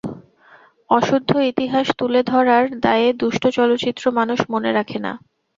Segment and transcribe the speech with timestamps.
[0.89, 5.11] অশুদ্ধ ইতিহাস তুলে ধরার দায়ে দুষ্ট চলচ্চিত্র মানুষ মনে রাখে না।